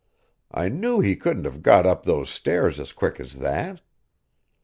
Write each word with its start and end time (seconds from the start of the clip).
I 0.49 0.67
knew 0.67 0.99
he 0.99 1.15
couldn't 1.15 1.43
have 1.43 1.61
got 1.61 1.85
up 1.85 2.01
those 2.05 2.31
stairs 2.31 2.79
as 2.79 2.91
quick 2.91 3.19
as 3.19 3.35
that. 3.35 3.81